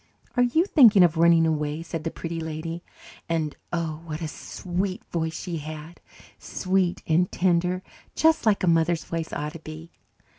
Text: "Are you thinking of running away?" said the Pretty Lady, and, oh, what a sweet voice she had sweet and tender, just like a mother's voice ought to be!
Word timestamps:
"Are 0.35 0.41
you 0.41 0.65
thinking 0.65 1.03
of 1.03 1.15
running 1.15 1.45
away?" 1.45 1.83
said 1.83 2.03
the 2.05 2.09
Pretty 2.09 2.39
Lady, 2.39 2.81
and, 3.29 3.55
oh, 3.71 4.01
what 4.03 4.19
a 4.19 4.27
sweet 4.27 5.03
voice 5.11 5.39
she 5.39 5.57
had 5.57 6.01
sweet 6.39 7.03
and 7.05 7.31
tender, 7.31 7.83
just 8.15 8.43
like 8.47 8.63
a 8.63 8.67
mother's 8.67 9.03
voice 9.03 9.31
ought 9.31 9.53
to 9.53 9.59
be! 9.59 9.91